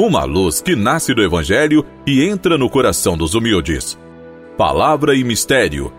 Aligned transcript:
uma 0.00 0.24
luz 0.24 0.62
que 0.62 0.74
nasce 0.74 1.12
do 1.12 1.22
Evangelho 1.22 1.84
e 2.06 2.24
entra 2.24 2.56
no 2.56 2.70
coração 2.70 3.18
dos 3.18 3.34
humildes. 3.34 3.98
Palavra 4.56 5.14
e 5.14 5.22
Mistério. 5.22 5.92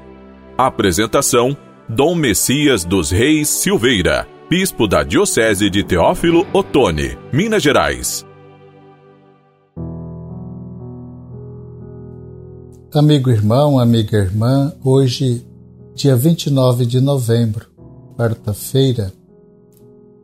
Apresentação: 0.58 1.55
Dom 1.88 2.15
Messias 2.15 2.83
dos 2.83 3.12
Reis 3.12 3.47
Silveira, 3.47 4.28
Bispo 4.49 4.87
da 4.87 5.03
Diocese 5.03 5.69
de 5.69 5.83
Teófilo 5.83 6.47
Otoni, 6.51 7.15
Minas 7.31 7.62
Gerais. 7.62 8.26
Amigo 12.94 13.29
irmão, 13.29 13.79
amiga 13.79 14.18
irmã, 14.18 14.74
hoje, 14.83 15.46
dia 15.94 16.16
29 16.16 16.88
de 16.88 16.99
novembro, 16.99 17.68
quarta-feira, 18.18 19.13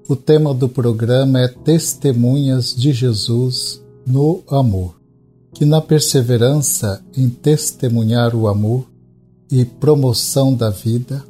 o 0.07 0.15
tema 0.15 0.53
do 0.53 0.69
programa 0.69 1.41
é 1.41 1.49
Testemunhas 1.49 2.73
de 2.73 2.93
Jesus 2.93 3.83
no 4.05 4.41
Amor. 4.47 4.95
Que 5.53 5.65
na 5.65 5.81
perseverança 5.81 7.03
em 7.15 7.29
testemunhar 7.29 8.33
o 8.33 8.47
amor 8.47 8.87
e 9.51 9.65
promoção 9.65 10.53
da 10.53 10.69
vida, 10.69 11.23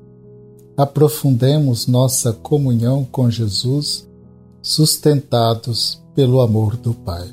aprofundemos 0.76 1.88
nossa 1.88 2.32
comunhão 2.34 3.04
com 3.04 3.32
Jesus, 3.32 4.08
sustentados 4.62 6.04
pelo 6.14 6.42
amor 6.42 6.76
do 6.76 6.94
Pai. 6.94 7.30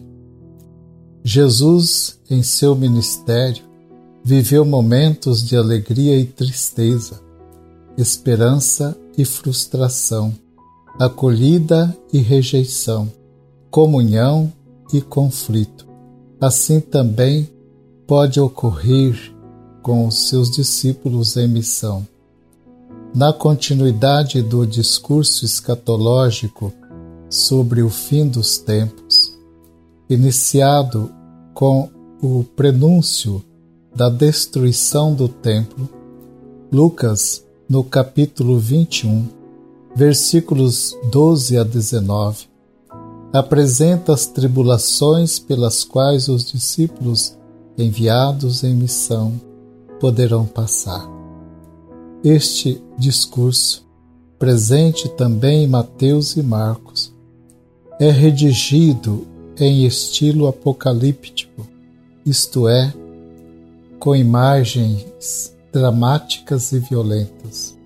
Jesus, 1.23 2.21
em 2.31 2.43
seu 2.43 2.75
ministério, 2.75 3.65
viveu 4.25 4.65
momentos 4.65 5.47
de 5.47 5.57
alegria 5.57 6.19
e 6.19 6.25
tristeza, 6.25 7.21
esperança 7.99 8.97
e 9.19 9.25
frustração 9.25 10.33
acolhida 10.99 11.97
e 12.13 12.19
rejeição, 12.19 13.11
comunhão 13.71 14.53
e 14.93 15.01
conflito. 15.01 15.87
Assim 16.41 16.81
também 16.81 17.49
pode 18.07 18.41
ocorrer 18.41 19.35
com 19.83 20.07
os 20.07 20.29
seus 20.29 20.51
discípulos 20.51 21.37
em 21.37 21.49
missão. 21.49 22.07
Na 23.15 23.33
continuidade 23.33 24.43
do 24.43 24.67
discurso 24.67 25.45
escatológico 25.45 26.73
sobre 27.29 27.83
o 27.83 27.89
fim 27.89 28.27
dos 28.27 28.59
tempos, 28.59 29.37
iniciado 30.09 31.11
com 31.53 31.89
o 32.23 32.45
prenúncio 32.45 33.43
da 33.95 34.09
destruição 34.09 35.15
do 35.15 35.29
templo, 35.29 35.89
Lucas, 36.73 37.45
no 37.69 37.85
capítulo 37.85 38.59
21, 38.59 39.29
versículos 39.95 40.97
12 41.11 41.57
a 41.57 41.63
19, 41.63 42.47
apresenta 43.33 44.13
as 44.13 44.27
tribulações 44.27 45.39
pelas 45.39 45.85
quais 45.85 46.29
os 46.29 46.51
discípulos 46.51 47.37
enviados 47.79 48.65
em 48.65 48.75
missão 48.75 49.41
poderão 50.01 50.45
passar. 50.45 51.09
Este 52.23 52.83
discurso, 52.99 53.85
presente 54.39 55.09
também 55.11 55.65
em 55.65 55.69
Mateus 55.69 56.37
e 56.37 56.43
Marcos, 56.43 57.13
é 58.01 58.11
redigido 58.11 59.27
em 59.59 59.85
estilo 59.85 60.47
apocalíptico, 60.47 61.67
isto 62.27 62.67
é, 62.69 62.93
com 63.99 64.15
imagens 64.15 65.55
dramáticas 65.73 66.73
e 66.73 66.79
violentas. 66.79 67.77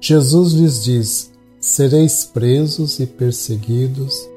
Jesus 0.00 0.52
lhes 0.52 0.82
diz: 0.82 1.31
sereis 1.62 2.24
presos 2.24 2.98
e 2.98 3.06
perseguidos, 3.06 4.28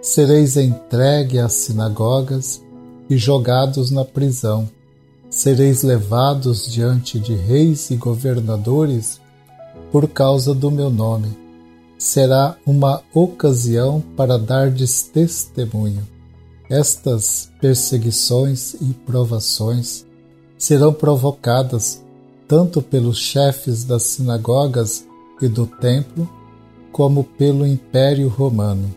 sereis 0.00 0.56
entregue 0.56 1.40
às 1.40 1.52
sinagogas 1.54 2.62
e 3.10 3.16
jogados 3.16 3.90
na 3.90 4.04
prisão, 4.04 4.70
sereis 5.28 5.82
levados 5.82 6.70
diante 6.70 7.18
de 7.18 7.34
reis 7.34 7.90
e 7.90 7.96
governadores 7.96 9.20
por 9.90 10.08
causa 10.08 10.54
do 10.54 10.70
meu 10.70 10.88
nome. 10.88 11.36
Será 11.98 12.56
uma 12.64 13.02
ocasião 13.12 14.00
para 14.16 14.38
dardes 14.38 15.02
testemunho. 15.02 16.06
Estas 16.70 17.50
perseguições 17.60 18.74
e 18.74 18.94
provações 19.04 20.06
serão 20.56 20.92
provocadas 20.92 22.00
tanto 22.46 22.80
pelos 22.80 23.18
chefes 23.18 23.82
das 23.82 24.04
sinagogas 24.04 25.04
e 25.42 25.48
do 25.48 25.66
templo, 25.66 26.28
como 26.92 27.24
pelo 27.24 27.66
Império 27.66 28.28
Romano. 28.28 28.94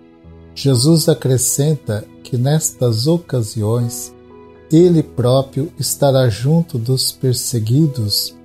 Jesus 0.56 1.08
acrescenta 1.10 2.06
que 2.24 2.38
nestas 2.38 3.08
ocasiões 3.08 4.14
ele 4.72 5.04
próprio 5.04 5.72
estará 5.78 6.30
junto 6.30 6.78
dos 6.78 7.12
perseguidos, 7.12 8.36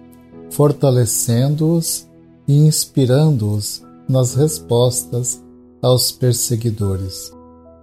fortalecendo-os 0.51 2.07
e 2.49 2.67
inspirando-os 2.67 3.83
nas 4.09 4.35
respostas 4.35 5.43
aos 5.81 6.11
perseguidores. 6.11 7.33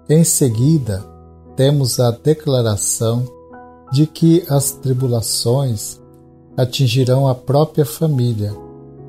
Em 0.10 0.24
seguida, 0.24 1.06
temos 1.56 2.00
a 2.00 2.12
declaração 2.12 3.26
de 3.92 4.08
que 4.08 4.44
as 4.50 4.72
tribulações 4.72 6.02
atingirão 6.58 7.28
a 7.28 7.36
própria 7.36 7.86
família 7.86 8.54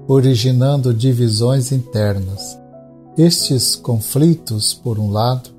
originando 0.06 0.92
divisões 0.92 1.72
internas. 1.72 2.59
Estes 3.16 3.76
conflitos, 3.76 4.75
por 4.75 4.98
um 4.98 5.10
lado, 5.10 5.50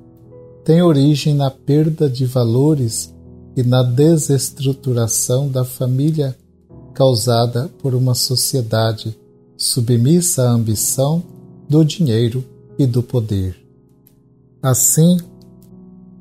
têm 0.64 0.82
origem 0.82 1.34
na 1.34 1.50
perda 1.50 2.08
de 2.08 2.26
valores 2.26 3.14
e 3.56 3.62
na 3.62 3.82
desestruturação 3.82 5.48
da 5.48 5.64
família 5.64 6.36
causada 6.92 7.70
por 7.80 7.94
uma 7.94 8.14
sociedade 8.14 9.16
submissa 9.56 10.42
à 10.42 10.50
ambição 10.50 11.22
do 11.68 11.84
dinheiro 11.84 12.44
e 12.78 12.86
do 12.86 13.02
poder. 13.02 13.56
Assim, 14.62 15.16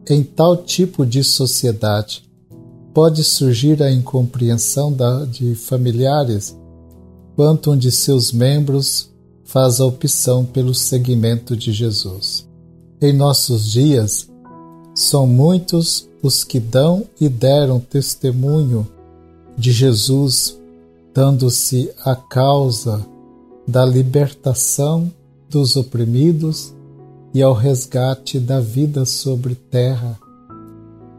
em 0.09 0.23
tal 0.23 0.57
tipo 0.57 1.05
de 1.05 1.23
sociedade, 1.23 2.23
pode 2.93 3.23
surgir 3.23 3.83
a 3.83 3.91
incompreensão 3.91 4.95
de 5.29 5.55
familiares 5.55 6.55
quanto 7.35 7.72
um 7.72 7.78
de 7.78 7.91
seus 7.91 8.31
membros 8.31 9.09
faz 9.44 9.79
a 9.79 9.85
opção 9.85 10.46
pelo 10.46 10.73
seguimento 10.73 11.56
de 11.56 11.72
Jesus. 11.72 12.47
Em 13.01 13.13
nossos 13.13 13.72
dias, 13.72 14.29
são 14.94 15.28
muitos 15.28 16.09
os 16.23 16.44
que 16.44 16.59
dão 16.59 17.06
e 17.19 17.29
deram 17.29 17.79
testemunho 17.79 18.88
de 19.57 19.72
Jesus, 19.72 20.57
dando-se 21.13 21.91
a 22.03 22.16
causa 22.16 23.06
da 23.67 23.85
libertação 23.85 25.12
dos 25.50 25.75
oprimidos 25.75 26.73
e 27.34 27.41
ao 27.41 27.53
resgate 27.53 28.40
da 28.40 28.59
vida 28.59 29.06
sobre 29.06 29.56
terra. 29.56 30.17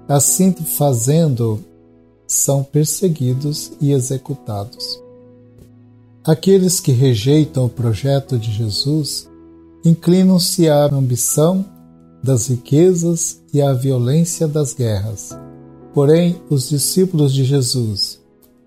Assim 0.08 0.52
fazendo, 0.52 1.60
são 2.26 2.64
perseguidos 2.64 3.72
e 3.80 3.92
executados. 3.92 5.05
Aqueles 6.26 6.80
que 6.80 6.90
rejeitam 6.90 7.66
o 7.66 7.68
projeto 7.68 8.36
de 8.36 8.50
Jesus 8.50 9.30
inclinam-se 9.84 10.68
à 10.68 10.86
ambição 10.86 11.64
das 12.20 12.48
riquezas 12.48 13.40
e 13.54 13.62
à 13.62 13.72
violência 13.72 14.48
das 14.48 14.74
guerras. 14.74 15.38
Porém, 15.94 16.42
os 16.50 16.68
discípulos 16.68 17.32
de 17.32 17.44
Jesus, 17.44 18.20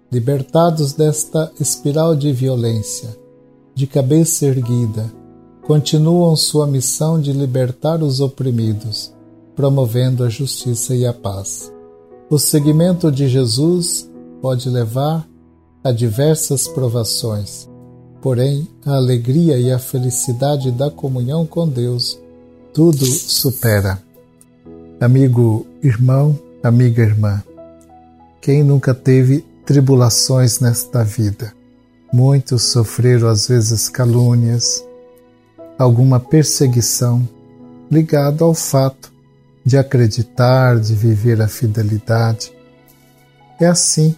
libertados 0.10 0.94
desta 0.94 1.52
espiral 1.60 2.16
de 2.16 2.32
violência, 2.32 3.10
de 3.76 3.86
cabeça 3.86 4.46
erguida, 4.46 5.12
continuam 5.68 6.38
sua 6.38 6.66
missão 6.66 7.20
de 7.20 7.34
libertar 7.34 8.02
os 8.02 8.22
oprimidos, 8.22 9.14
promovendo 9.54 10.24
a 10.24 10.30
justiça 10.30 10.96
e 10.96 11.06
a 11.06 11.12
paz. 11.12 11.70
O 12.30 12.40
seguimento 12.40 13.12
de 13.12 13.28
Jesus 13.28 14.10
pode 14.42 14.70
levar 14.70 15.28
a 15.84 15.92
diversas 15.92 16.68
provações. 16.68 17.68
Porém, 18.22 18.68
a 18.86 18.96
alegria 18.96 19.58
e 19.58 19.72
a 19.72 19.80
felicidade 19.80 20.72
da 20.72 20.92
comunhão 20.92 21.46
com 21.46 21.68
Deus 21.68 22.20
tudo 22.74 23.06
supera. 23.06 24.02
Amigo 25.00 25.66
irmão, 25.82 26.38
amiga 26.62 27.02
irmã, 27.02 27.42
quem 28.42 28.64
nunca 28.64 28.94
teve 28.94 29.46
tribulações 29.66 30.60
nesta 30.60 31.04
vida? 31.04 31.54
Muitos 32.12 32.64
sofreram 32.64 33.30
às 33.30 33.48
vezes 33.48 33.88
calúnias, 33.88 34.84
alguma 35.78 36.20
perseguição 36.20 37.28
ligado 37.90 38.44
ao 38.44 38.54
fato 38.54 39.12
de 39.64 39.78
acreditar, 39.78 40.80
de 40.80 40.94
viver 40.94 41.42
a 41.42 41.48
fidelidade. 41.48 42.52
É 43.60 43.68
assim 43.68 44.16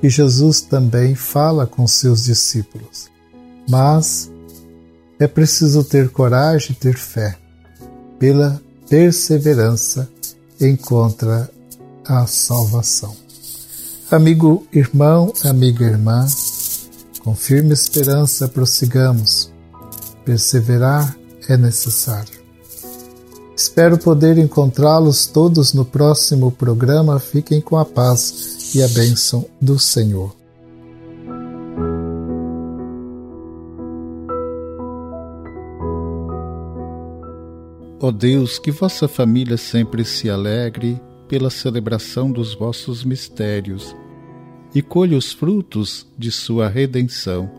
que 0.00 0.08
Jesus 0.08 0.60
também 0.60 1.14
fala 1.14 1.66
com 1.66 1.86
seus 1.86 2.24
discípulos. 2.24 3.10
Mas 3.68 4.30
é 5.18 5.26
preciso 5.26 5.82
ter 5.82 6.10
coragem 6.10 6.72
e 6.72 6.74
ter 6.74 6.96
fé, 6.96 7.36
pela 8.18 8.60
perseverança 8.88 10.08
encontra 10.60 11.50
a 12.04 12.26
salvação. 12.26 13.16
Amigo 14.10 14.66
irmão, 14.72 15.32
amiga 15.44 15.84
irmã, 15.84 16.26
com 17.22 17.34
firme 17.34 17.72
esperança 17.72 18.46
prossigamos. 18.46 19.52
Perseverar 20.24 21.16
é 21.48 21.56
necessário. 21.56 22.36
Espero 23.56 23.98
poder 23.98 24.38
encontrá-los 24.38 25.26
todos 25.26 25.72
no 25.72 25.84
próximo 25.84 26.52
programa. 26.52 27.18
Fiquem 27.18 27.60
com 27.60 27.76
a 27.76 27.84
paz 27.84 28.55
e 28.74 28.82
a 28.82 28.88
bênção 28.88 29.48
do 29.60 29.78
Senhor. 29.78 30.34
Ó 37.98 38.08
oh 38.08 38.12
Deus, 38.12 38.58
que 38.58 38.70
vossa 38.70 39.08
família 39.08 39.56
sempre 39.56 40.04
se 40.04 40.28
alegre 40.28 41.00
pela 41.28 41.50
celebração 41.50 42.30
dos 42.30 42.54
vossos 42.54 43.02
mistérios 43.02 43.96
e 44.74 44.82
colha 44.82 45.16
os 45.16 45.32
frutos 45.32 46.06
de 46.18 46.30
sua 46.30 46.68
redenção. 46.68 47.50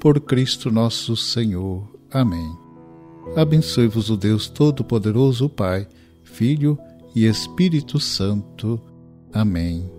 Por 0.00 0.20
Cristo 0.20 0.70
nosso 0.70 1.16
Senhor. 1.16 1.88
Amém. 2.10 2.56
Abençoe-vos 3.34 4.10
o 4.10 4.16
Deus 4.16 4.48
Todo-Poderoso, 4.48 5.48
Pai, 5.48 5.88
Filho 6.22 6.78
e 7.14 7.24
Espírito 7.24 7.98
Santo. 7.98 8.80
Amém. 9.32 9.95